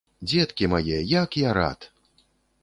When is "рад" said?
1.59-1.79